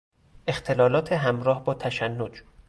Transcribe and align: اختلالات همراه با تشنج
اختلالات 0.47 1.11
همراه 1.13 1.63
با 1.65 1.73
تشنج 1.73 2.41